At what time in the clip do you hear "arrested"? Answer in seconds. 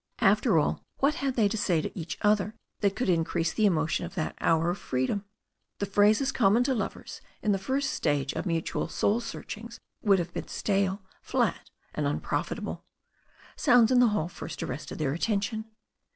14.63-14.97